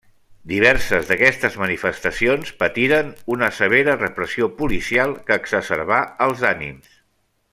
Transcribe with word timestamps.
Diverses 0.51 1.09
d'aquestes 1.09 1.57
manifestacions 1.63 2.49
patiren 2.63 3.11
una 3.37 3.51
severa 3.59 3.95
repressió 3.99 4.49
policial 4.63 5.15
que 5.29 5.39
exacerbà 5.45 6.01
els 6.29 6.45
ànims. 6.55 6.99